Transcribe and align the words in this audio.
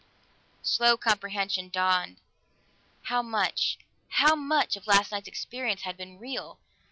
Slow 0.63 0.97
comprehension 0.97 1.69
dawned; 1.69 2.17
how 3.03 3.21
much 3.21 3.77
how 4.09 4.35
much 4.35 4.75
of 4.75 4.87
last 4.87 5.11
night's 5.11 5.27
experience 5.27 5.81
had 5.83 5.95
been 5.95 6.17
real? 6.17 6.57